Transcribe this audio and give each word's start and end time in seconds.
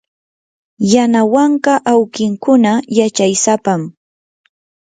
yanawanka 0.93 1.73
awkinkuna 1.91 2.71
yachaysapam. 2.97 3.81